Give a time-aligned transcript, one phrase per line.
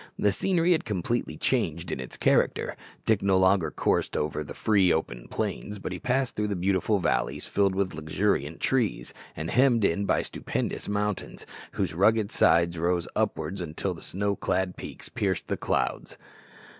[0.17, 2.75] The scenery had completely changed in its character.
[3.05, 7.45] Dick no longer coursed over the free, open plains, but he passed through beautiful valleys
[7.45, 13.61] filled with luxuriant trees, and hemmed in by stupendous mountains, whose rugged sides rose upward
[13.61, 16.17] until the snow clad peaks pierced the clouds.